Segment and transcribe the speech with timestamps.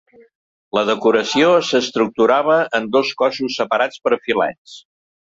[0.75, 4.79] La decoració s'estructurava en dos cossos separats per filets.